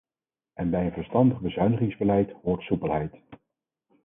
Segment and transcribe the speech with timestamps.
[0.53, 3.15] En bij een verstandig bezuinigingsbeleid hoort soepelheid.